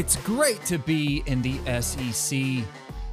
[0.00, 2.64] It's great to be in the SEC.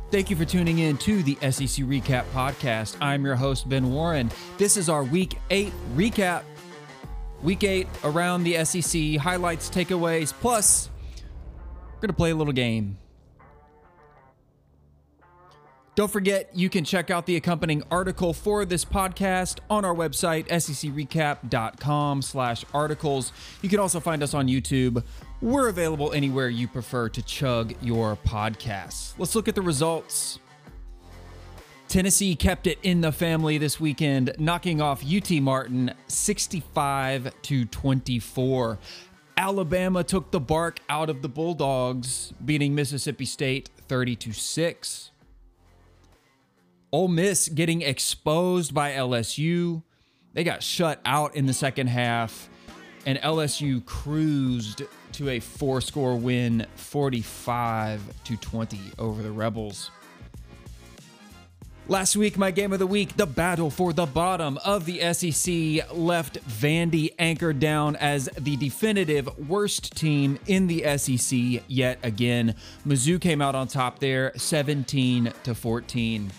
[0.09, 2.95] Thank you for tuning in to the SEC Recap Podcast.
[3.01, 4.31] I'm your host, Ben Warren.
[4.57, 6.43] This is our Week 8 recap.
[7.43, 10.89] Week 8 around the SEC, highlights, takeaways, plus,
[11.95, 12.97] we're going to play a little game.
[15.95, 20.47] Don't forget, you can check out the accompanying article for this podcast on our website,
[20.47, 23.33] secrecap.com slash articles.
[23.61, 25.03] You can also find us on YouTube.
[25.41, 29.13] We're available anywhere you prefer to chug your podcasts.
[29.19, 30.39] Let's look at the results.
[31.87, 38.79] Tennessee kept it in the family this weekend, knocking off UT Martin 65 to 24.
[39.37, 45.11] Alabama took the bark out of the Bulldogs, beating Mississippi State 30 to 6.
[46.91, 49.83] Ole Miss getting exposed by LSU.
[50.33, 52.49] They got shut out in the second half,
[53.07, 59.89] and LSU cruised to a four score win, 45 to 20 over the Rebels.
[61.87, 65.89] Last week, my game of the week, the battle for the bottom of the SEC
[65.95, 72.55] left Vandy anchored down as the definitive worst team in the SEC yet again.
[72.85, 76.29] Mizzou came out on top there, 17 to 14.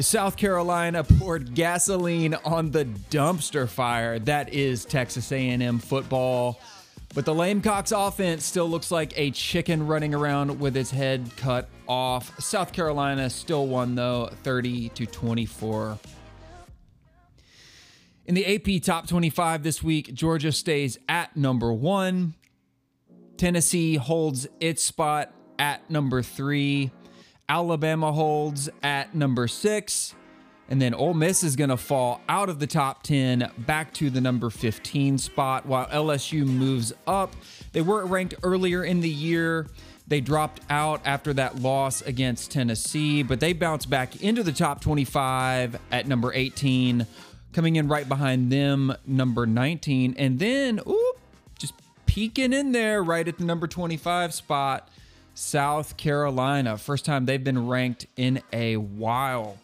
[0.00, 6.60] South Carolina poured gasoline on the dumpster fire that is Texas A&M football.
[7.14, 11.68] But the Lamecocks offense still looks like a chicken running around with its head cut
[11.86, 12.40] off.
[12.40, 15.98] South Carolina still won though, 30 to 24.
[18.26, 22.34] In the AP Top 25 this week, Georgia stays at number 1.
[23.36, 26.90] Tennessee holds its spot at number 3.
[27.48, 30.14] Alabama holds at number six.
[30.68, 34.08] And then Ole Miss is going to fall out of the top 10 back to
[34.08, 37.34] the number 15 spot while LSU moves up.
[37.72, 39.66] They weren't ranked earlier in the year.
[40.06, 44.80] They dropped out after that loss against Tennessee, but they bounced back into the top
[44.80, 47.06] 25 at number 18,
[47.52, 50.14] coming in right behind them, number 19.
[50.18, 51.20] And then, oop,
[51.58, 51.74] just
[52.06, 54.88] peeking in there right at the number 25 spot
[55.34, 56.78] South Carolina.
[56.78, 59.58] First time they've been ranked in a while.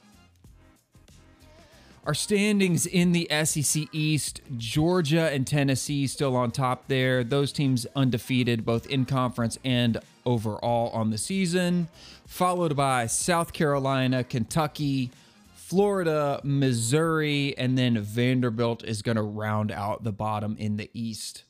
[2.06, 7.22] Our standings in the SEC East, Georgia and Tennessee still on top there.
[7.22, 11.88] Those teams undefeated both in conference and overall on the season,
[12.26, 15.10] followed by South Carolina, Kentucky,
[15.54, 21.44] Florida, Missouri, and then Vanderbilt is going to round out the bottom in the East.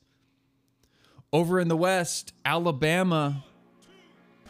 [1.32, 3.44] Over in the West, Alabama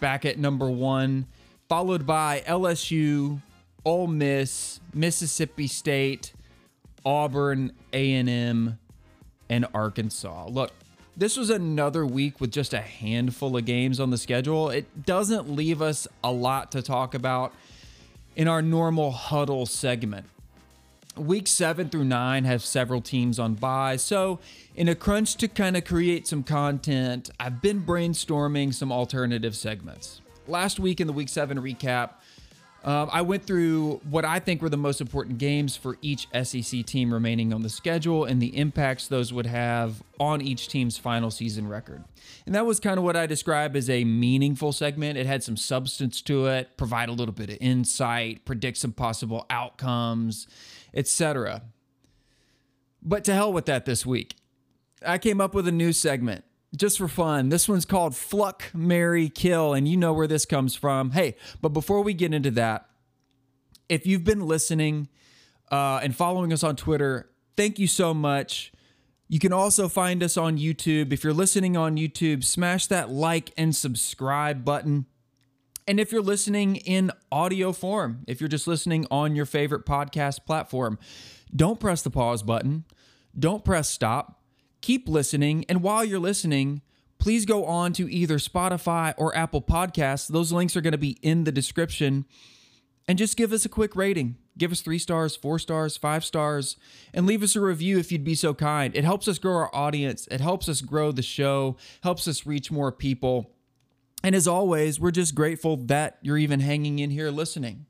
[0.01, 1.27] back at number one,
[1.69, 3.41] followed by LSU,
[3.85, 6.33] Ole Miss, Mississippi State,
[7.05, 8.79] Auburn, A&M,
[9.49, 10.47] and Arkansas.
[10.49, 10.73] Look,
[11.17, 14.71] this was another week with just a handful of games on the schedule.
[14.71, 17.53] It doesn't leave us a lot to talk about
[18.37, 20.27] in our normal huddle segment.
[21.21, 23.97] Week seven through nine have several teams on bye.
[23.97, 24.41] So,
[24.75, 30.23] in a crunch to kind of create some content, I've been brainstorming some alternative segments.
[30.49, 32.13] Last week in the week seven recap,
[32.85, 36.85] um, I went through what I think were the most important games for each SEC
[36.87, 41.31] team remaining on the schedule and the impacts those would have on each team's final
[41.31, 42.05] season record.
[42.47, 45.19] And that was kind of what I describe as a meaningful segment.
[45.19, 49.47] It had some substance to it, provide a little bit of insight, predict some possible
[49.51, 50.47] outcomes
[50.95, 51.63] etc.
[53.03, 54.37] But to hell with that this week.
[55.07, 56.45] I came up with a new segment
[56.77, 57.49] just for fun.
[57.49, 61.13] This one's called Fluck, Marry, Kill, and you know where this comes from.
[61.13, 62.87] Hey, but before we get into that,
[63.89, 65.09] if you've been listening
[65.71, 68.73] uh, and following us on Twitter, thank you so much.
[69.29, 71.13] You can also find us on YouTube.
[71.13, 75.07] If you're listening on YouTube, smash that like and subscribe button.
[75.87, 80.47] And if you're listening in audio form, if you're just listening on your favorite podcast
[80.47, 80.99] platform,
[81.55, 82.85] don't press the pause button.
[83.37, 84.40] Don't press stop.
[84.81, 85.65] Keep listening.
[85.69, 86.83] And while you're listening,
[87.19, 90.29] please go on to either Spotify or Apple Podcasts.
[90.29, 92.25] Those links are going to be in the description.
[93.07, 94.37] And just give us a quick rating.
[94.57, 96.77] Give us three stars, four stars, five stars,
[97.15, 98.95] and leave us a review if you'd be so kind.
[98.95, 102.71] It helps us grow our audience, it helps us grow the show, helps us reach
[102.71, 103.51] more people.
[104.23, 107.87] And as always, we're just grateful that you're even hanging in here listening.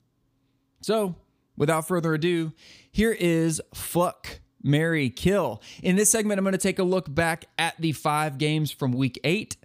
[0.81, 1.17] So,
[1.57, 2.53] without further ado,
[2.93, 5.63] here is Fluck, Marry, Kill.
[5.83, 8.93] In this segment, I'm going to take a look back at the five games from
[8.93, 9.57] week eight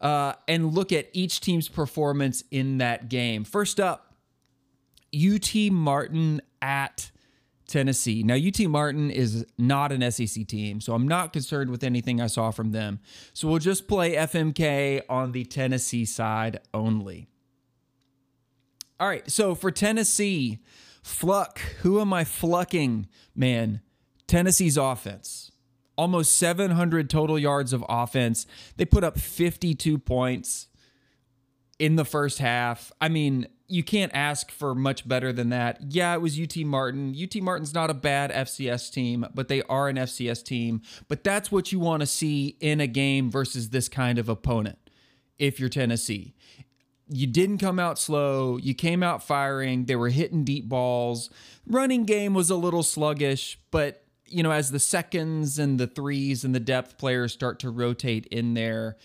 [0.00, 3.44] uh, and look at each team's performance in that game.
[3.44, 4.14] First up,
[5.14, 7.10] UT Martin at
[7.66, 8.22] Tennessee.
[8.22, 12.26] Now, UT Martin is not an SEC team, so I'm not concerned with anything I
[12.26, 13.00] saw from them.
[13.34, 17.28] So we'll just play FMK on the Tennessee side only.
[18.98, 20.58] All right, so for Tennessee,
[21.02, 23.06] Fluck, who am I flucking?
[23.34, 23.80] Man,
[24.28, 25.50] Tennessee's offense.
[25.96, 28.46] Almost 700 total yards of offense.
[28.76, 30.68] They put up 52 points
[31.80, 32.92] in the first half.
[33.00, 35.78] I mean, you can't ask for much better than that.
[35.88, 37.14] Yeah, it was UT Martin.
[37.20, 40.82] UT Martin's not a bad FCS team, but they are an FCS team.
[41.08, 44.78] But that's what you want to see in a game versus this kind of opponent
[45.38, 46.34] if you're Tennessee.
[47.10, 48.56] You didn't come out slow.
[48.56, 49.86] You came out firing.
[49.86, 51.30] They were hitting deep balls.
[51.66, 56.44] Running game was a little sluggish, but you know, as the seconds and the threes
[56.44, 58.96] and the depth players start to rotate in there,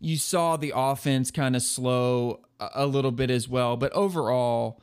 [0.00, 3.76] you saw the offense kind of slow a little bit as well.
[3.76, 4.80] But overall,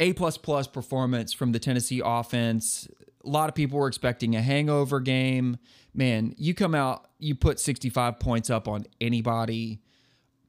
[0.00, 2.88] A plus plus performance from the Tennessee offense.
[3.24, 5.58] A lot of people were expecting a hangover game.
[5.94, 9.80] Man, you come out, you put 65 points up on anybody.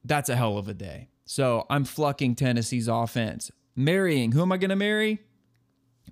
[0.04, 1.08] That's a hell of a day.
[1.24, 3.50] So I'm flucking Tennessee's offense.
[3.76, 5.20] Marrying, who am I going to marry?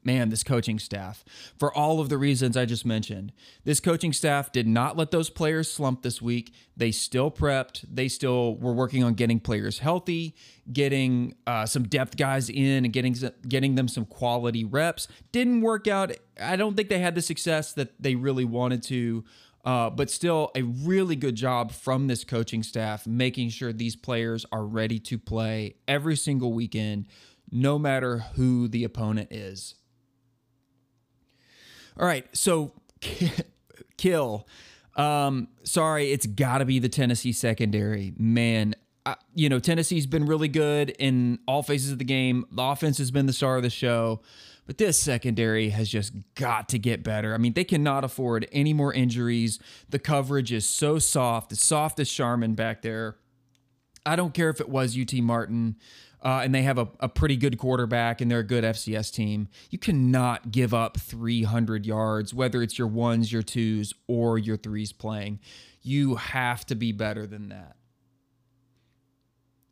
[0.05, 1.25] Man, this coaching staff,
[1.59, 3.33] for all of the reasons I just mentioned,
[3.65, 6.53] this coaching staff did not let those players slump this week.
[6.77, 7.85] They still prepped.
[7.93, 10.35] They still were working on getting players healthy,
[10.73, 13.15] getting uh, some depth guys in, and getting
[13.47, 15.09] getting them some quality reps.
[15.31, 16.13] Didn't work out.
[16.41, 19.25] I don't think they had the success that they really wanted to.
[19.65, 24.45] Uh, but still, a really good job from this coaching staff, making sure these players
[24.51, 27.07] are ready to play every single weekend,
[27.49, 29.77] no matter who the opponent is.
[31.99, 32.73] All right, so
[33.97, 34.47] kill.
[34.97, 38.13] Um, sorry, it's got to be the Tennessee secondary.
[38.19, 38.75] Man,
[39.05, 42.47] I, you know, Tennessee's been really good in all phases of the game.
[42.53, 44.21] The offense has been the star of the show,
[44.67, 47.35] but this secondary has just got to get better.
[47.35, 49.59] I mean, they cannot afford any more injuries.
[49.89, 53.17] The coverage is so soft, as soft as Charmin back there.
[54.05, 55.77] I don't care if it was UT Martin
[56.23, 59.49] uh, and they have a, a pretty good quarterback and they're a good FCS team.
[59.71, 64.93] You cannot give up 300 yards, whether it's your ones, your twos, or your threes
[64.93, 65.41] playing.
[65.83, 67.77] You have to be better than that.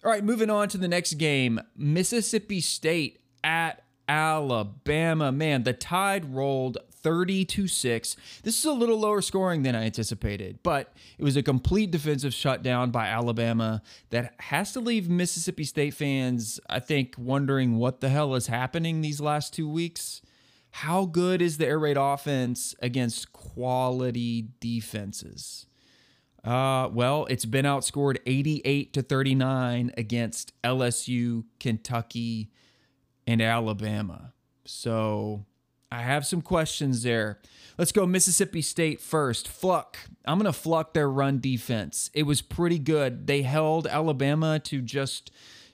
[0.05, 5.31] All right, moving on to the next game Mississippi State at Alabama.
[5.31, 8.17] Man, the tide rolled 30 to 6.
[8.43, 12.35] This is a little lower scoring than I anticipated, but it was a complete defensive
[12.35, 18.09] shutdown by Alabama that has to leave Mississippi State fans, I think, wondering what the
[18.09, 20.23] hell is happening these last two weeks.
[20.73, 25.67] How good is the air raid offense against quality defenses?
[26.45, 32.51] Uh, well, it's been outscored 88 to 39 against LSU, Kentucky,
[33.27, 34.33] and Alabama.
[34.65, 35.45] So
[35.93, 37.41] I have some questions there.
[37.77, 39.49] Let's go Mississippi State first.
[39.49, 39.97] Fluck.
[40.25, 42.11] I'm going to fluck their run defense.
[42.15, 43.27] It was pretty good.
[43.27, 45.31] They held Alabama to just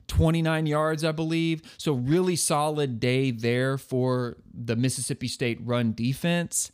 [0.08, 1.62] 29 yards, I believe.
[1.78, 6.70] So, really solid day there for the Mississippi State run defense.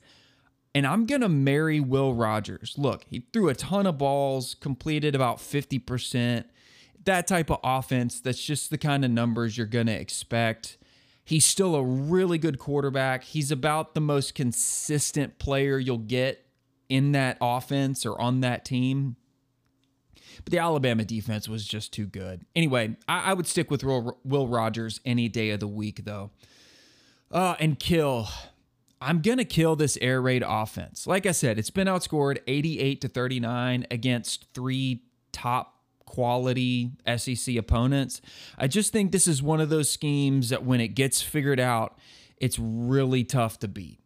[0.74, 2.74] And I'm going to marry Will Rogers.
[2.78, 6.44] Look, he threw a ton of balls, completed about 50%.
[7.04, 10.78] That type of offense, that's just the kind of numbers you're going to expect.
[11.24, 13.24] He's still a really good quarterback.
[13.24, 16.46] He's about the most consistent player you'll get
[16.88, 19.16] in that offense or on that team.
[20.44, 22.44] But the Alabama defense was just too good.
[22.56, 26.30] Anyway, I, I would stick with Will, Will, Rogers any day of the week, though.
[27.30, 28.28] Uh, and kill.
[29.00, 31.06] I'm going to kill this air raid offense.
[31.06, 35.02] Like I said, it's been outscored 88 to 39 against three
[35.32, 35.71] top
[36.12, 38.20] quality SEC opponents.
[38.58, 41.98] I just think this is one of those schemes that when it gets figured out,
[42.36, 44.00] it's really tough to beat.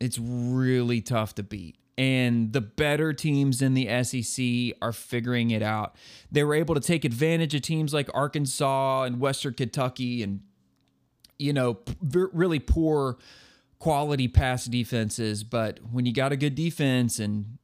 [0.00, 1.76] It's really tough to beat.
[1.98, 5.94] And the better teams in the SEC are figuring it out.
[6.32, 10.40] They were able to take advantage of teams like Arkansas and Western Kentucky and,
[11.38, 13.18] you know, really poor
[13.78, 15.44] quality pass defenses.
[15.44, 17.58] But when you got a good defense and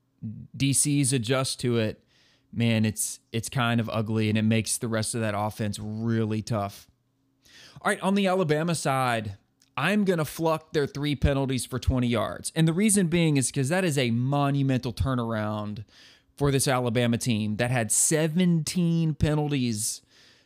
[0.54, 2.04] DCs adjust to it,
[2.52, 6.42] man, it's it's kind of ugly and it makes the rest of that offense really
[6.42, 6.88] tough.
[7.82, 9.36] All right, on the Alabama side,
[9.76, 12.52] I'm going to fluck their three penalties for 20 yards.
[12.54, 15.84] And the reason being is because that is a monumental turnaround
[16.36, 20.02] for this Alabama team that had 17 penalties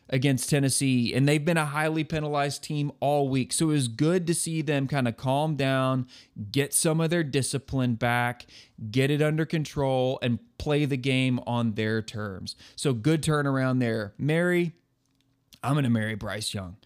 [0.09, 3.51] against Tennessee, and they've been a highly penalized team all week.
[3.51, 6.07] So it was good to see them kind of calm down,
[6.51, 8.45] get some of their discipline back,
[8.91, 12.55] get it under control, and play the game on their terms.
[12.75, 14.13] So good turnaround there.
[14.17, 14.73] Marry,
[15.63, 16.77] I'm going to marry Bryce Young.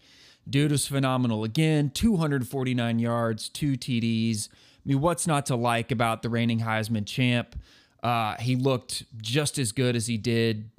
[0.48, 4.48] Dude was phenomenal again 249 yards, two TDs.
[4.50, 4.54] I
[4.86, 7.54] mean, what's not to like about the reigning Heisman champ?
[8.02, 10.70] Uh, he looked just as good as he did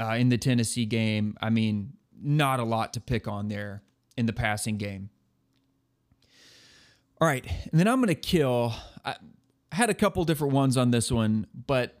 [0.00, 1.36] uh, in the Tennessee game.
[1.40, 3.82] I mean, not a lot to pick on there
[4.16, 5.10] in the passing game.
[7.20, 8.72] All right, and then I'm going to kill.
[9.04, 9.16] I
[9.72, 12.00] had a couple different ones on this one, but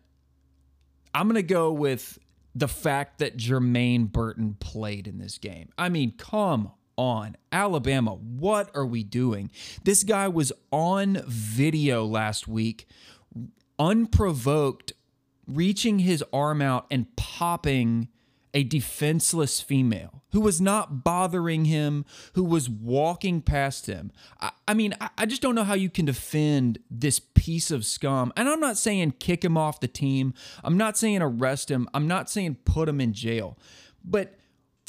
[1.14, 2.18] I'm going to go with
[2.54, 5.68] the fact that Jermaine Burton played in this game.
[5.76, 7.36] I mean, come on.
[7.52, 9.50] Alabama, what are we doing?
[9.84, 12.88] This guy was on video last week,
[13.78, 14.92] unprovoked,
[15.46, 18.08] reaching his arm out and popping
[18.52, 22.04] a defenseless female who was not bothering him,
[22.34, 24.12] who was walking past him.
[24.40, 27.84] I, I mean, I, I, just don't know how you can defend this piece of
[27.84, 28.32] scum.
[28.36, 32.08] And I'm not saying kick him off the team, I'm not saying arrest him, I'm
[32.08, 33.56] not saying put him in jail.
[34.04, 34.34] But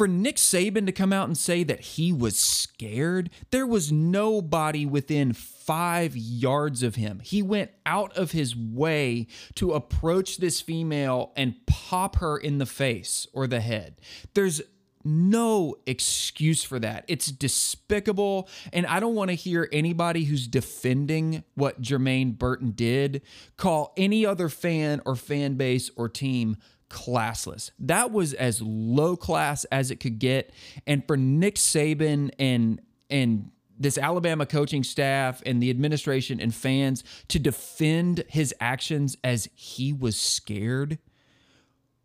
[0.02, 4.84] for Nick Saban to come out and say that he was scared, there was nobody
[4.84, 7.22] within five yards of him.
[7.24, 12.66] He went out of his way to approach this female and pop her in the
[12.66, 14.02] face or the head.
[14.34, 14.64] There's
[15.04, 17.06] no excuse for that.
[17.08, 18.50] It's despicable.
[18.74, 23.22] And I don't want to hear anybody who's defending what Jermaine Burton did
[23.56, 26.58] call any other fan or fan base or team
[26.92, 27.72] classless.
[27.80, 30.52] That was as low class as it could get.
[30.86, 37.04] And for Nick Saban and and this Alabama coaching staff and the administration and fans
[37.30, 41.00] to defend his actions as he was scared.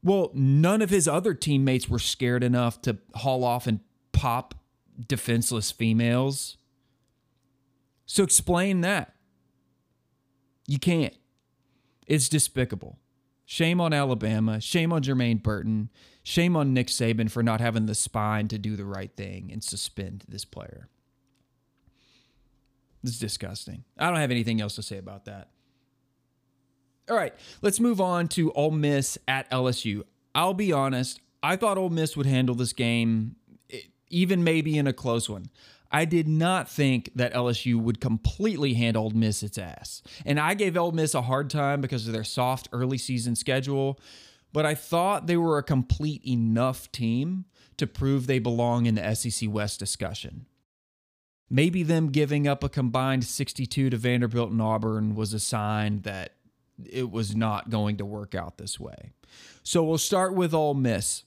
[0.03, 3.81] Well, none of his other teammates were scared enough to haul off and
[4.13, 4.55] pop
[5.07, 6.57] defenseless females.
[8.07, 9.15] So explain that.
[10.67, 11.15] You can't.
[12.07, 12.99] It's despicable.
[13.47, 14.61] Shame on Alabama.
[14.61, 15.89] Shame on Jermaine Burton.
[16.25, 19.63] Shame on Nick Saban for not having the spine to do the right thing and
[19.63, 20.89] suspend this player.
[23.05, 23.85] It's disgusting.
[23.97, 25.51] I don't have anything else to say about that.
[27.09, 30.03] All right, let's move on to Ole Miss at LSU.
[30.35, 33.37] I'll be honest, I thought Ole Miss would handle this game,
[34.11, 35.47] even maybe in a close one.
[35.97, 40.03] I did not think that LSU would completely hand Ole Miss its ass.
[40.27, 43.99] And I gave Ole Miss a hard time because of their soft early season schedule,
[44.53, 47.47] but I thought they were a complete enough team
[47.79, 50.45] to prove they belong in the SEC West discussion.
[51.49, 56.35] Maybe them giving up a combined 62 to Vanderbilt and Auburn was a sign that
[56.85, 59.13] it was not going to work out this way.
[59.63, 61.25] So we'll start with Ole Miss.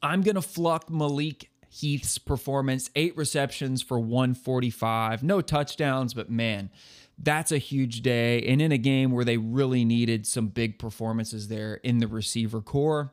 [0.00, 2.90] I'm going to fluck Malik Heath's performance.
[2.96, 5.22] Eight receptions for 145.
[5.22, 6.70] No touchdowns, but man,
[7.18, 8.42] that's a huge day.
[8.42, 12.60] And in a game where they really needed some big performances there in the receiver
[12.60, 13.12] corps.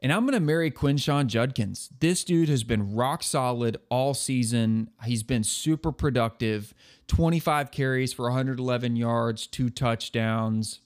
[0.00, 1.90] And I'm going to marry Quinshon Judkins.
[1.98, 4.90] This dude has been rock solid all season.
[5.04, 6.74] He's been super productive
[7.08, 10.80] 25 carries for 111 yards, two touchdowns.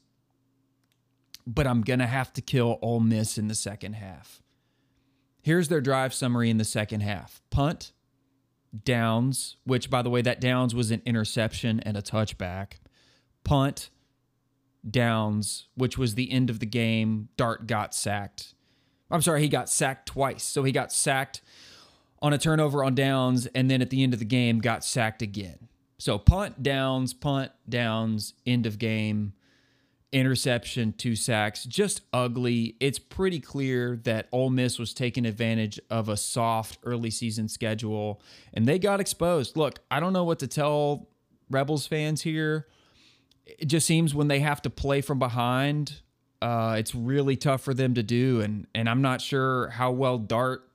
[1.47, 4.42] But I'm going to have to kill Ole Miss in the second half.
[5.43, 7.93] Here's their drive summary in the second half punt,
[8.85, 12.75] downs, which, by the way, that downs was an interception and a touchback,
[13.43, 13.91] punt,
[14.89, 17.29] downs, which was the end of the game.
[17.37, 18.55] Dart got sacked.
[19.11, 20.45] I'm sorry, he got sacked twice.
[20.45, 21.43] So he got sacked
[22.21, 25.23] on a turnover on downs, and then at the end of the game, got sacked
[25.23, 25.69] again.
[25.99, 29.35] So punt, downs, punt, downs, end of game
[30.13, 32.77] interception, two sacks, just ugly.
[32.81, 38.21] It's pretty clear that Ole Miss was taking advantage of a soft early season schedule
[38.53, 39.57] and they got exposed.
[39.57, 41.09] Look, I don't know what to tell
[41.51, 42.67] Rebels fans here.
[43.47, 46.01] It just seems when they have to play from behind,
[46.43, 48.41] uh, it's really tough for them to do.
[48.41, 50.69] And, and I'm not sure how well Dart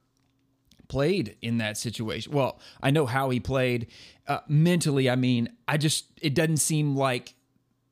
[0.87, 2.33] played in that situation.
[2.33, 3.87] Well, I know how he played.
[4.27, 7.35] Uh, mentally, I mean, I just, it doesn't seem like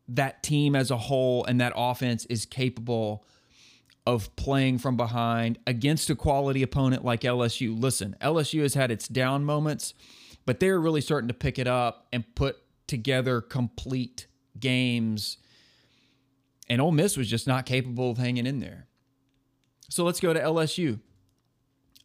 [0.08, 3.26] that team as a whole and that offense is capable
[4.06, 7.80] of playing from behind against a quality opponent like LSU.
[7.80, 9.94] Listen, LSU has had its down moments,
[10.46, 12.58] but they're really starting to pick it up and put
[12.88, 14.28] together complete
[14.60, 15.38] games.
[16.70, 18.88] And Ole Miss was just not capable of hanging in there.
[19.90, 21.00] So let's go to LSU.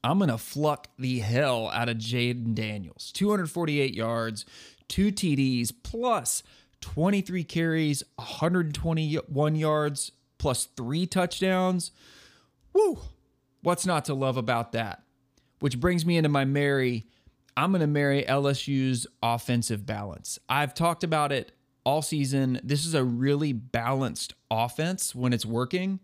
[0.03, 3.13] I'm going to fluck the hell out of Jayden Daniels.
[3.13, 4.47] 248 yards,
[4.89, 6.43] two TDs, plus
[6.81, 11.91] 23 carries, 121 yards, plus three touchdowns.
[12.73, 12.99] Woo!
[13.63, 15.03] What's not to love about that?
[15.61, 17.07] Which brings me into my marry.
[17.57, 20.39] I'm going to marry LSU's offensive balance.
[20.49, 21.53] I've talked about it
[21.85, 22.61] all season.
[22.65, 26.01] This is a really balanced offense when it's working.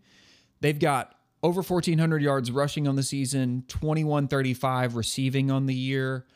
[0.61, 6.26] They've got over 1,400 yards rushing on the season, 2135 receiving on the year.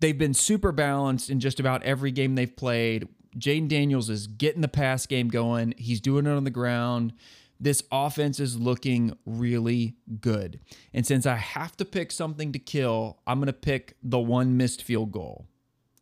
[0.00, 3.08] They've been super balanced in just about every game they've played.
[3.36, 7.12] Jayden Daniels is getting the pass game going, he's doing it on the ground.
[7.60, 10.60] This offense is looking really good.
[10.94, 14.56] And since I have to pick something to kill, I'm going to pick the one
[14.56, 15.46] missed field goal.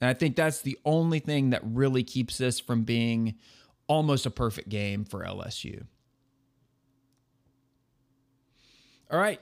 [0.00, 3.37] And I think that's the only thing that really keeps this from being
[3.87, 5.87] almost a perfect game for LSU.
[9.11, 9.40] All right.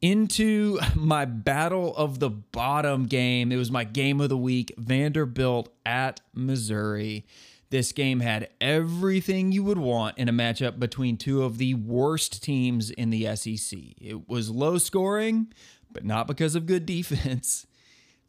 [0.00, 3.50] Into my battle of the bottom game.
[3.50, 7.26] It was my game of the week Vanderbilt at Missouri.
[7.70, 12.42] This game had everything you would want in a matchup between two of the worst
[12.42, 13.78] teams in the SEC.
[14.00, 15.52] It was low scoring,
[15.92, 17.66] but not because of good defense.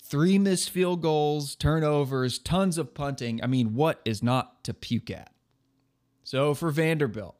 [0.01, 3.41] Three missed field goals, turnovers, tons of punting.
[3.43, 5.31] I mean, what is not to puke at?
[6.23, 7.35] So for Vanderbilt,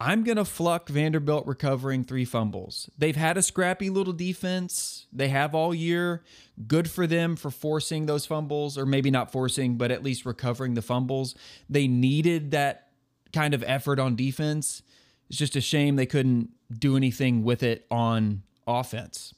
[0.00, 2.90] I'm going to fluck Vanderbilt recovering three fumbles.
[2.98, 5.06] They've had a scrappy little defense.
[5.12, 6.22] They have all year.
[6.66, 10.74] Good for them for forcing those fumbles, or maybe not forcing, but at least recovering
[10.74, 11.34] the fumbles.
[11.70, 12.88] They needed that
[13.32, 14.82] kind of effort on defense.
[15.28, 19.34] It's just a shame they couldn't do anything with it on offense.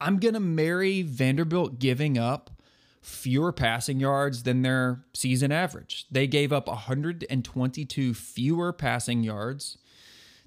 [0.00, 2.50] I'm going to marry Vanderbilt giving up
[3.08, 6.06] fewer passing yards than their season average.
[6.10, 9.78] They gave up 122 fewer passing yards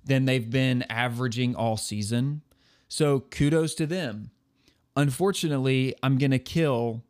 [0.04, 2.42] than they've been averaging all season.
[2.88, 4.32] So kudos to them.
[4.96, 7.04] Unfortunately, I'm going to kill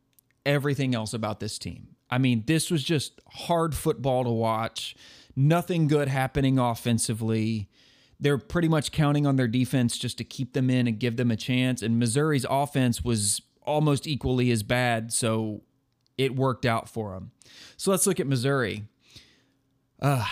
[0.46, 1.96] everything else about this team.
[2.10, 4.96] I mean, this was just hard football to watch.
[5.36, 7.70] Nothing good happening offensively.
[8.20, 11.32] They're pretty much counting on their defense just to keep them in and give them
[11.32, 11.82] a chance.
[11.82, 15.12] And Missouri's offense was almost equally as bad.
[15.12, 15.62] So
[16.18, 17.32] it worked out for them.
[17.78, 18.84] So let's look at Missouri.
[20.02, 20.26] Uh,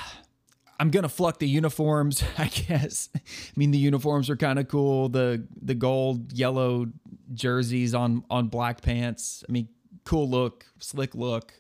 [0.80, 3.10] I'm gonna fluck the uniforms, I guess.
[3.16, 3.20] I
[3.56, 5.10] mean, the uniforms are kind of cool.
[5.10, 6.88] The the gold, yellow
[7.34, 9.44] jerseys on on black pants.
[9.48, 9.70] I mean,
[10.06, 11.54] cool look, slick look.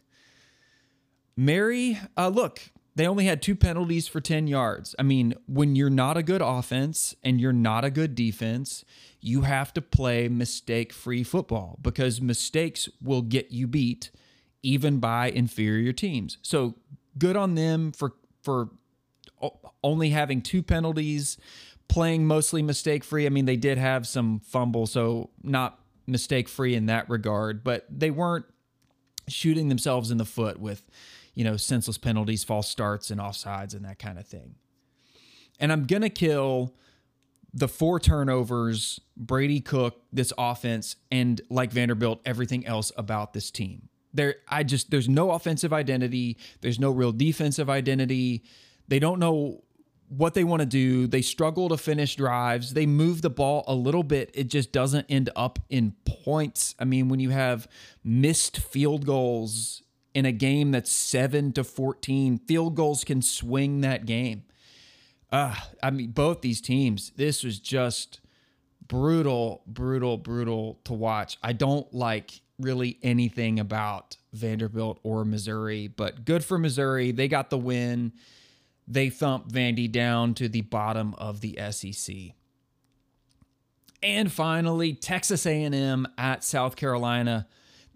[1.35, 2.59] Marry, uh, look,
[2.99, 4.93] they only had two penalties for 10 yards.
[4.99, 8.83] I mean, when you're not a good offense and you're not a good defense,
[9.21, 14.11] you have to play mistake free football because mistakes will get you beat
[14.63, 16.39] even by inferior teams.
[16.41, 16.75] So
[17.17, 18.67] good on them for for
[19.81, 21.37] only having two penalties,
[21.87, 23.25] playing mostly mistake free.
[23.25, 27.85] I mean, they did have some fumbles, so not mistake free in that regard, but
[27.89, 28.45] they weren't
[29.29, 30.85] shooting themselves in the foot with,
[31.39, 34.55] you know, senseless penalties, false starts, and offsides and that kind of thing.
[35.57, 36.75] And I'm going to kill
[37.53, 43.87] the four turnovers, Brady Cook, this offense, and like Vanderbilt, everything else about this team.
[44.13, 46.35] There, I just there's no offensive identity.
[46.59, 48.43] There's no real defensive identity.
[48.89, 49.63] They don't know
[50.09, 51.07] what they want to do.
[51.07, 52.73] They struggle to finish drives.
[52.73, 54.29] They move the ball a little bit.
[54.33, 56.75] It just doesn't end up in points.
[56.79, 57.65] I mean, when you have
[58.03, 59.83] missed field goals
[60.19, 64.43] in a game that's 7 to 14, field goals can swing that game.
[65.31, 68.19] Uh, I mean, both these teams, this was just
[68.85, 71.37] brutal, brutal, brutal to watch.
[71.41, 77.13] I don't like really anything about Vanderbilt or Missouri, but good for Missouri.
[77.13, 78.11] They got the win.
[78.89, 82.33] They thumped Vandy down to the bottom of the SEC.
[84.03, 87.47] And finally, Texas A&M at South Carolina.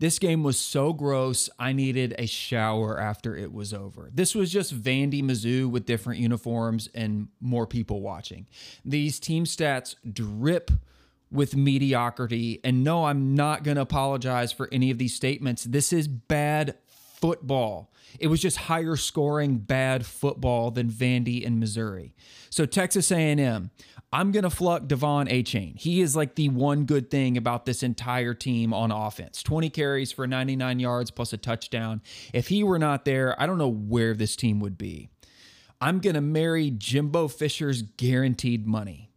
[0.04, 4.10] This game was so gross, I needed a shower after it was over.
[4.14, 8.48] This was just Vandy Mizzou with different uniforms and more people watching.
[8.84, 10.72] These team stats drip
[11.32, 12.60] with mediocrity.
[12.66, 15.64] And no, I'm not going to apologize for any of these statements.
[15.64, 16.76] This is bad
[17.24, 17.90] football.
[18.20, 22.18] It was just higher scoring bad football than Vandy and Missouri.
[22.50, 23.72] So Texas A&M,
[24.12, 25.80] I'm going to fluck De'Von Achane.
[25.80, 29.42] He is like the one good thing about this entire team on offense.
[29.42, 32.02] 20 carries for 99 yards plus a touchdown.
[32.34, 35.08] If he were not there, I don't know where this team would be.
[35.80, 39.14] I'm going to marry Jimbo Fisher's guaranteed money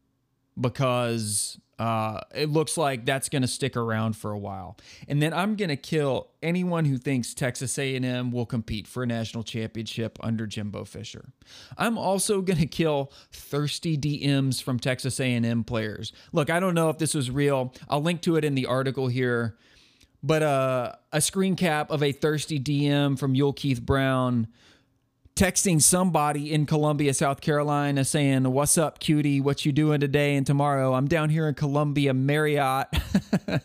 [0.61, 4.79] because uh, it looks like that's going to stick around for a while.
[5.09, 9.07] And then I'm going to kill anyone who thinks Texas A&M will compete for a
[9.07, 11.33] national championship under Jimbo Fisher.
[11.77, 16.13] I'm also going to kill thirsty DMs from Texas A&M players.
[16.33, 17.75] Look, I don't know if this was real.
[17.89, 19.57] I'll link to it in the article here.
[20.23, 24.49] But uh, a screen cap of a thirsty DM from Yulkeith Brown
[25.37, 29.41] texting somebody in Columbia, South Carolina, saying, "What's up, cutie?
[29.41, 30.95] What you doing today and tomorrow?
[30.95, 32.89] I'm down here in Columbia Marriott."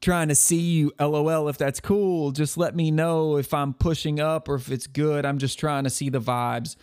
[0.00, 4.20] trying to see you lol if that's cool just let me know if i'm pushing
[4.20, 6.76] up or if it's good i'm just trying to see the vibes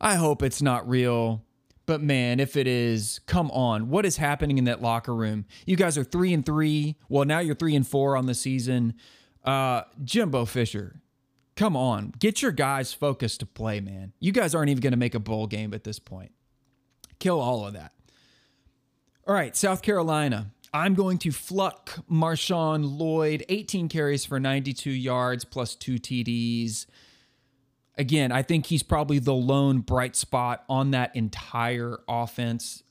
[0.00, 1.44] i hope it's not real
[1.86, 3.88] But man, if it is, come on.
[3.88, 5.46] What is happening in that locker room?
[5.66, 6.96] You guys are three and three.
[7.08, 8.92] Well, now you're three and four on the season.
[9.42, 11.00] Uh, Jimbo Fisher,
[11.58, 12.12] come on.
[12.18, 14.12] Get your guys focused to play, man.
[14.20, 16.32] You guys aren't even going to make a bowl game at this point.
[17.18, 17.92] Kill all of that.
[19.26, 20.52] All right, South Carolina.
[20.72, 26.86] I'm going to fluck Marshawn Lloyd, 18 carries for 92 yards plus two TDs
[27.98, 32.84] again, I think he's probably the lone bright spot on that entire offense.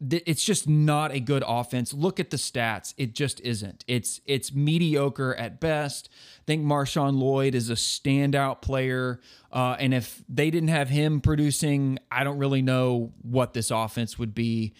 [0.00, 1.92] It's just not a good offense.
[1.92, 3.84] Look at the stats; it just isn't.
[3.86, 6.08] It's it's mediocre at best.
[6.40, 9.20] I think Marshawn Lloyd is a standout player,
[9.52, 14.18] uh, and if they didn't have him producing, I don't really know what this offense
[14.18, 14.74] would be.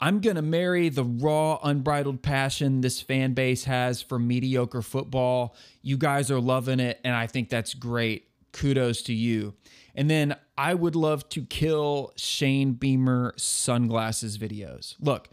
[0.00, 5.56] I'm to marry the raw, unbridled passion this fan base has for mediocre football.
[5.82, 9.54] You guys are loving it, and I think that's great kudos to you.
[9.96, 14.94] And then I would love to kill Shane Beamer sunglasses videos.
[15.00, 15.28] Look,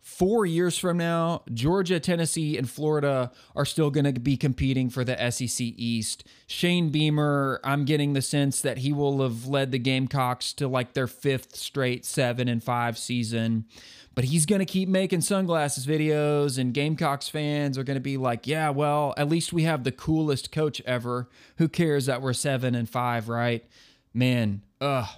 [0.00, 5.04] four years from now, Georgia, Tennessee, and Florida are still going to be competing for
[5.04, 6.24] the SEC East.
[6.46, 10.94] Shane Beamer, I'm getting the sense that he will have led the Gamecocks to like
[10.94, 13.66] their fifth straight seven and five season
[14.14, 18.16] but he's going to keep making sunglasses videos and Gamecocks fans are going to be
[18.16, 21.28] like, "Yeah, well, at least we have the coolest coach ever.
[21.56, 23.64] Who cares that we're 7 and 5, right?"
[24.12, 25.08] Man, ugh.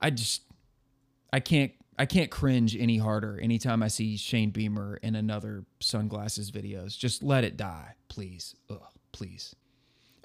[0.00, 0.42] I just
[1.32, 6.50] I can't I can't cringe any harder anytime I see Shane Beamer in another sunglasses
[6.50, 6.98] videos.
[6.98, 8.56] Just let it die, please.
[8.68, 8.80] Ugh,
[9.12, 9.54] please.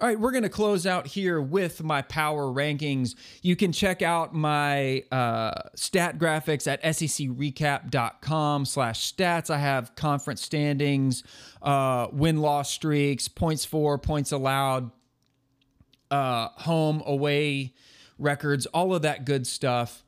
[0.01, 3.15] All right, we're going to close out here with my power rankings.
[3.41, 9.49] You can check out my uh, stat graphics at secrecap.com slash stats.
[9.49, 11.23] I have conference standings,
[11.61, 14.89] uh, win-loss streaks, points for, points allowed,
[16.09, 17.73] uh, home, away
[18.17, 20.05] records, all of that good stuff,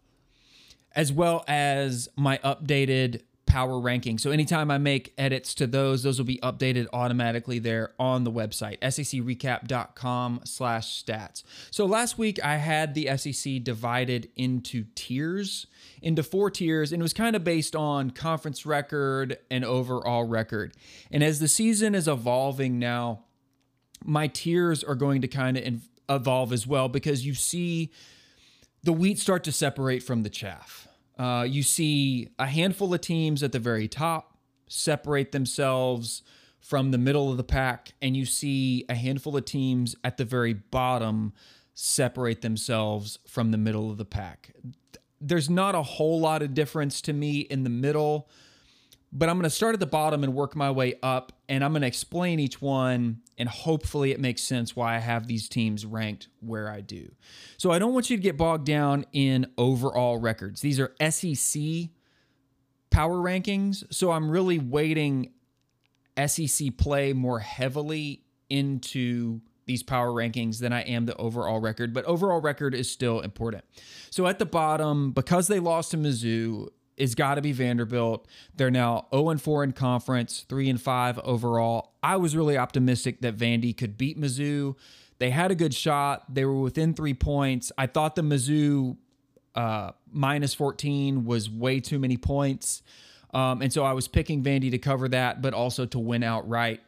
[0.96, 4.18] as well as my updated power ranking.
[4.18, 8.32] So anytime I make edits to those, those will be updated automatically there on the
[8.32, 11.44] website, secrecap.com slash stats.
[11.70, 15.68] So last week I had the SEC divided into tiers,
[16.02, 20.74] into four tiers, and it was kind of based on conference record and overall record.
[21.12, 23.26] And as the season is evolving now,
[24.06, 27.92] my tiers are going to kind of evolve as well because you see
[28.84, 30.88] the wheat start to separate from the chaff.
[31.18, 36.24] Uh, you see a handful of teams at the very top separate themselves
[36.60, 40.26] from the middle of the pack, and you see a handful of teams at the
[40.26, 41.34] very bottom
[41.74, 44.52] separate themselves from the middle of the pack.
[45.20, 48.30] There's not a whole lot of difference to me in the middle
[49.14, 51.72] but I'm going to start at the bottom and work my way up, and I'm
[51.72, 55.86] going to explain each one, and hopefully it makes sense why I have these teams
[55.86, 57.12] ranked where I do.
[57.58, 60.62] So I don't want you to get bogged down in overall records.
[60.62, 61.90] These are SEC
[62.90, 65.34] power rankings, so I'm really weighting
[66.26, 72.04] SEC play more heavily into these power rankings than I am the overall record, but
[72.06, 73.64] overall record is still important.
[74.10, 78.28] So at the bottom, because they lost to Mizzou, is got to be Vanderbilt.
[78.56, 81.94] They're now 0 and 4 in conference, 3 and 5 overall.
[82.04, 84.76] I was really optimistic that Vandy could beat Mizzou.
[85.20, 86.34] They had a good shot.
[86.34, 87.72] They were within three points.
[87.78, 88.98] I thought the Mizzou
[89.56, 92.82] uh, minus 14 was way too many points.
[93.34, 96.82] Um, and so I was picking Vandy to cover that, but also to win outright.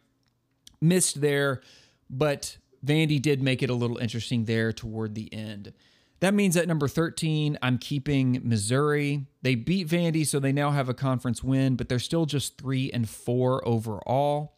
[0.81, 1.61] Missed there,
[2.09, 5.73] but Vandy did make it a little interesting there toward the end.
[6.23, 9.25] That means at number 13, I'm keeping Missouri.
[9.41, 12.89] They beat Vandy, so they now have a conference win, but they're still just three
[12.93, 14.55] and four overall.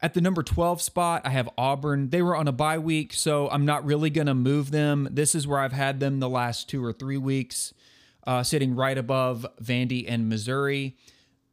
[0.00, 2.08] At the number 12 spot, I have Auburn.
[2.08, 5.06] They were on a bye week, so I'm not really going to move them.
[5.10, 7.74] This is where I've had them the last two or three weeks,
[8.26, 10.96] uh, sitting right above Vandy and Missouri.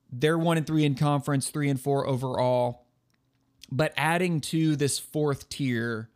[0.10, 2.86] They're one and three in conference, three and four overall.
[3.70, 6.11] But adding to this fourth tier,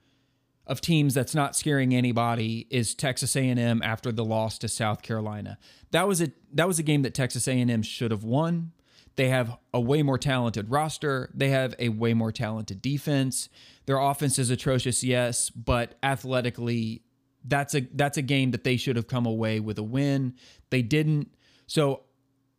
[0.67, 5.58] of teams that's not scaring anybody is Texas A&M after the loss to South Carolina.
[5.91, 8.71] That was a that was a game that Texas A&M should have won.
[9.15, 11.30] They have a way more talented roster.
[11.34, 13.49] They have a way more talented defense.
[13.86, 17.04] Their offense is atrocious, yes, but athletically
[17.47, 20.34] that's a that's a game that they should have come away with a win.
[20.69, 21.30] They didn't.
[21.67, 22.01] So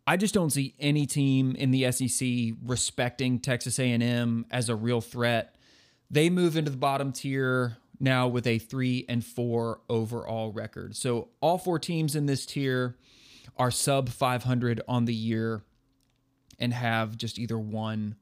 [0.07, 5.01] I just don't see any team in the SEC respecting Texas A&M as a real
[5.01, 5.57] threat.
[6.11, 10.97] They move into the bottom tier now with a three and four overall record.
[10.97, 12.97] So all four teams in this tier
[13.57, 15.63] are sub 500 on the year
[16.59, 18.17] and have just either one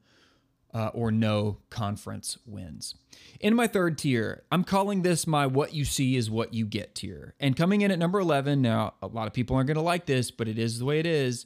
[0.73, 2.95] uh, or no conference wins.
[3.39, 6.95] In my third tier, I'm calling this my what you see is what you get
[6.95, 7.33] tier.
[7.39, 10.05] And coming in at number 11, now a lot of people aren't going to like
[10.05, 11.45] this, but it is the way it is,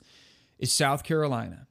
[0.57, 1.67] is South Carolina.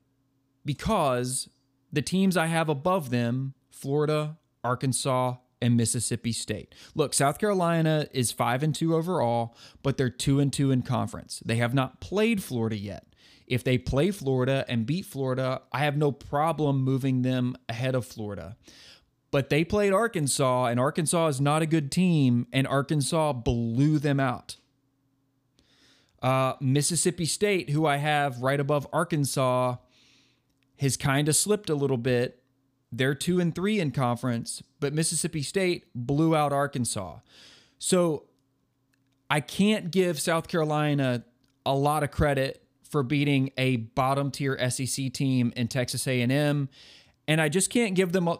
[0.64, 1.48] Because
[1.92, 6.74] the teams I have above them, Florida, Arkansas, and Mississippi State.
[6.94, 11.42] Look, South Carolina is 5 and 2 overall, but they're 2 and 2 in conference.
[11.44, 13.04] They have not played Florida yet.
[13.46, 18.06] If they play Florida and beat Florida, I have no problem moving them ahead of
[18.06, 18.56] Florida.
[19.30, 24.20] But they played Arkansas, and Arkansas is not a good team, and Arkansas blew them
[24.20, 24.56] out.
[26.22, 29.76] Uh, Mississippi State, who I have right above Arkansas,
[30.78, 32.42] has kind of slipped a little bit.
[32.90, 37.18] They're two and three in conference, but Mississippi State blew out Arkansas.
[37.78, 38.24] So
[39.30, 41.24] I can't give South Carolina
[41.66, 46.68] a lot of credit for beating a bottom tier SEC team in Texas A&M,
[47.26, 48.38] and I just can't give them a,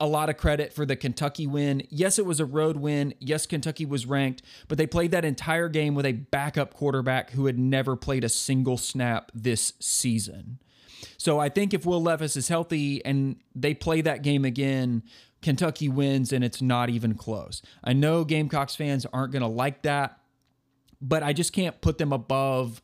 [0.00, 1.84] a lot of credit for the Kentucky win.
[1.88, 3.14] Yes, it was a road win.
[3.20, 7.46] Yes, Kentucky was ranked, but they played that entire game with a backup quarterback who
[7.46, 10.58] had never played a single snap this season.
[11.16, 15.02] So I think if Will Levis is healthy and they play that game again,
[15.42, 17.62] Kentucky wins and it's not even close.
[17.84, 20.18] I know Gamecocks fans aren't going to like that,
[21.00, 22.82] but I just can't put them above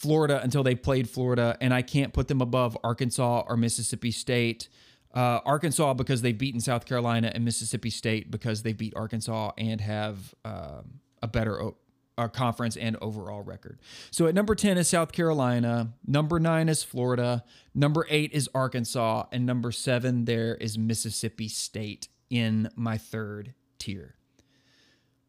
[0.00, 4.68] Florida until they played Florida, and I can't put them above Arkansas or Mississippi State.
[5.12, 9.78] Uh, Arkansas because they've beaten South Carolina, and Mississippi State because they beat Arkansas and
[9.80, 10.80] have uh,
[11.20, 11.72] a better
[12.20, 13.80] uh, conference and overall record.
[14.10, 19.24] So at number 10 is South Carolina, number nine is Florida, number eight is Arkansas,
[19.32, 24.16] and number seven there is Mississippi State in my third tier.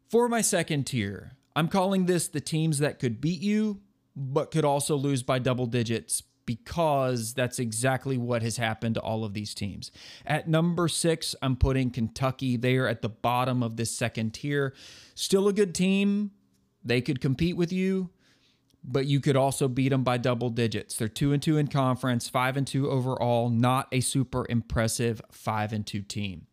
[0.10, 3.82] For my second tier, I'm calling this the teams that could beat you
[4.16, 9.24] but could also lose by double digits because that's exactly what has happened to all
[9.24, 9.92] of these teams.
[10.26, 12.58] At number six, I'm putting Kentucky.
[12.58, 14.74] They are at the bottom of this second tier.
[15.16, 16.32] Still a good team.
[16.84, 18.10] They could compete with you,
[18.84, 20.96] but you could also beat them by double digits.
[20.96, 23.50] They're two and two in conference, five and two overall.
[23.50, 26.48] Not a super impressive five and two team.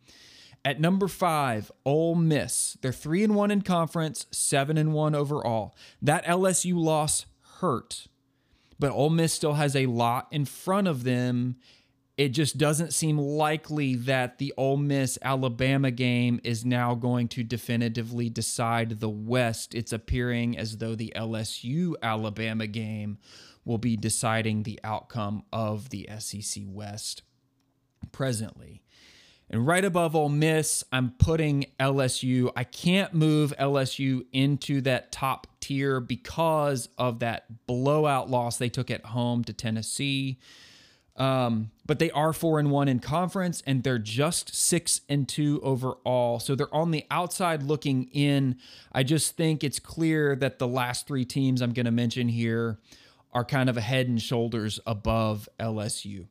[0.65, 2.77] At number five, Ole Miss.
[2.83, 5.75] They're three and one in conference, seven and one overall.
[6.03, 7.27] That LSU loss
[7.61, 8.09] hurt.
[8.79, 11.57] But Ole Miss still has a lot in front of them.
[12.19, 17.45] It just doesn't seem likely that the Ole Miss Alabama game is now going to
[17.45, 19.73] definitively decide the West.
[19.73, 23.19] It's appearing as though the LSU Alabama game
[23.65, 27.23] will be deciding the outcome of the SEC West
[28.11, 28.83] presently.
[29.49, 32.51] And right above Ole Miss, I'm putting LSU.
[32.57, 38.91] I can't move LSU into that top tier because of that blowout loss they took
[38.91, 40.41] at home to Tennessee.
[41.19, 45.61] Um, but they are four and one in conference, and they're just six and two
[45.63, 46.39] overall.
[46.39, 48.57] So they're on the outside looking in.
[48.93, 52.79] I just think it's clear that the last three teams I'm going to mention here
[53.33, 56.27] are kind of a head and shoulders above LSU.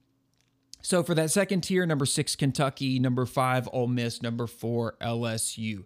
[0.82, 5.84] So for that second tier, number six, Kentucky, number five, Ole Miss, number four, LSU.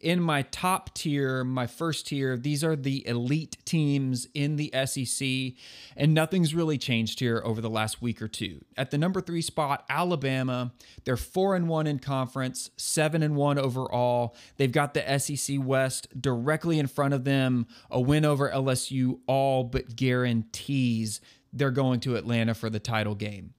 [0.00, 5.54] In my top tier, my first tier, these are the elite teams in the SEC,
[5.96, 8.62] and nothing's really changed here over the last week or two.
[8.76, 10.72] At the number three spot, Alabama,
[11.04, 14.36] they're four and one in conference, seven and one overall.
[14.58, 17.66] They've got the SEC West directly in front of them.
[17.90, 21.20] A win over LSU all but guarantees
[21.52, 23.54] they're going to Atlanta for the title game.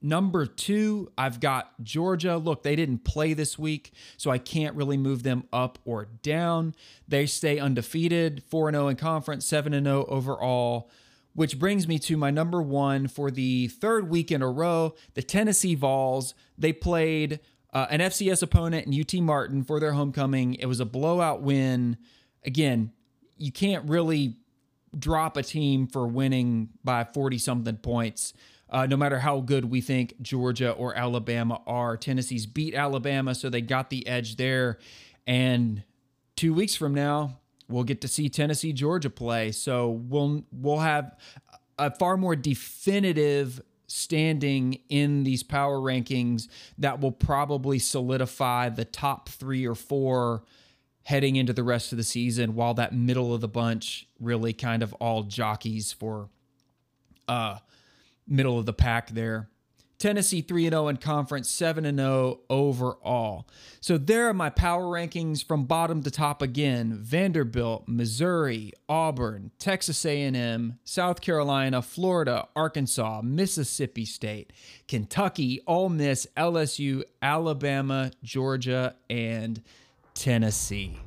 [0.00, 2.36] Number two, I've got Georgia.
[2.36, 6.74] Look, they didn't play this week, so I can't really move them up or down.
[7.08, 10.90] They stay undefeated, 4 0 in conference, 7 0 overall.
[11.34, 15.22] Which brings me to my number one for the third week in a row the
[15.22, 16.34] Tennessee Vols.
[16.56, 17.40] They played
[17.72, 20.54] uh, an FCS opponent in UT Martin for their homecoming.
[20.54, 21.96] It was a blowout win.
[22.44, 22.92] Again,
[23.36, 24.36] you can't really
[24.96, 28.32] drop a team for winning by 40 something points
[28.70, 31.96] uh, no matter how good we think Georgia or Alabama are.
[31.96, 34.78] Tennessee's beat Alabama, so they got the edge there.
[35.26, 35.82] And
[36.36, 39.52] two weeks from now, we'll get to see Tennessee Georgia play.
[39.52, 41.16] So we'll we'll have
[41.78, 49.28] a far more definitive standing in these power rankings that will probably solidify the top
[49.28, 50.44] three or four
[51.04, 54.82] heading into the rest of the season while that middle of the bunch really kind
[54.82, 56.28] of all jockeys for
[57.28, 57.56] uh
[58.28, 59.48] middle of the pack there.
[59.98, 63.48] Tennessee 3 0 in conference, 7 0 overall.
[63.80, 66.94] So there are my power rankings from bottom to top again.
[66.94, 74.52] Vanderbilt, Missouri, Auburn, Texas A&M, South Carolina, Florida, Arkansas, Mississippi State,
[74.86, 79.62] Kentucky, Ole Miss, LSU, Alabama, Georgia, and
[80.14, 81.00] Tennessee.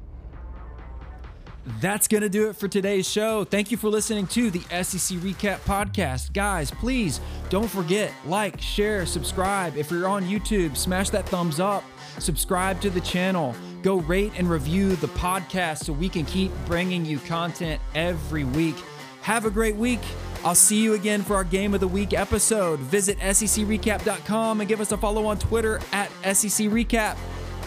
[1.79, 3.43] That's going to do it for today's show.
[3.43, 6.33] Thank you for listening to the SEC Recap Podcast.
[6.33, 9.77] Guys, please don't forget, like, share, subscribe.
[9.77, 11.83] If you're on YouTube, smash that thumbs up,
[12.17, 17.05] subscribe to the channel, go rate and review the podcast so we can keep bringing
[17.05, 18.75] you content every week.
[19.21, 20.01] Have a great week.
[20.43, 22.79] I'll see you again for our Game of the Week episode.
[22.79, 27.15] Visit secrecap.com and give us a follow on Twitter at SEC Recap.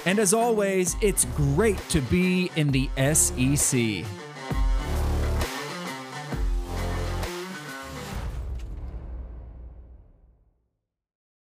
[0.07, 4.05] And as always, it's great to be in the SEC.